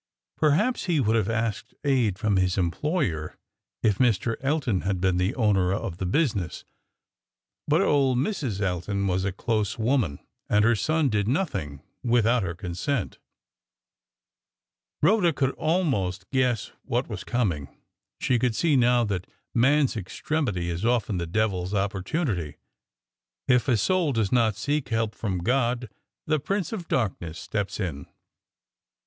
[0.35, 3.37] Perhaps he would have asked aid from his employer
[3.83, 4.35] if Mr.
[4.41, 6.65] Elton had been the owner of the business.
[7.67, 8.61] But old Mrs.
[8.61, 10.17] Elton was a close woman,
[10.49, 13.19] and her son did nothing without her consent."
[15.03, 17.67] Rhoda could almost guess what was coming.
[18.19, 22.57] She could see now that man's extremity is often the devil's opportunity.
[23.47, 25.91] If a soul does not seek help from God,
[26.25, 28.07] the prince of darkness steps in.